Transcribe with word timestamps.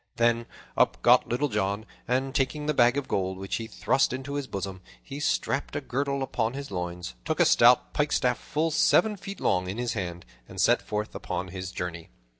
Then 0.15 0.47
up 0.75 0.99
got 1.03 1.27
Little 1.29 1.47
John, 1.47 1.85
and, 2.07 2.33
taking 2.33 2.65
the 2.65 2.73
bag 2.73 2.97
of 2.97 3.07
gold, 3.07 3.37
which 3.37 3.57
he 3.57 3.67
thrust 3.67 4.11
into 4.13 4.33
his 4.33 4.47
bosom, 4.47 4.81
he 4.99 5.19
strapped 5.19 5.75
a 5.75 5.79
girdle 5.79 6.23
about 6.23 6.55
his 6.55 6.71
loins, 6.71 7.13
took 7.23 7.39
a 7.39 7.45
stout 7.45 7.93
pikestaff 7.93 8.37
full 8.39 8.71
seven 8.71 9.15
feet 9.15 9.39
long 9.39 9.69
in 9.69 9.77
his 9.77 9.93
hand, 9.93 10.25
and 10.49 10.59
set 10.59 10.81
forth 10.81 11.13
upon 11.13 11.49
his 11.49 11.71
journey. 11.71 12.09